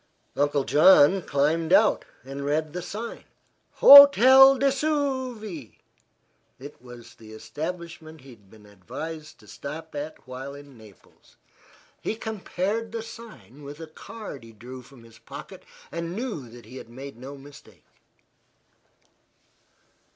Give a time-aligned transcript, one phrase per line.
[0.35, 3.23] Uncle John climbed out and read the sign.
[3.73, 5.75] "Hotel du Vesuve."
[6.57, 11.35] It was the establishment he had been advised to stop at while in Naples.
[12.01, 15.61] He compared the sign with a card which he drew from his pocket,
[15.91, 17.85] and knew that he had made no mistake.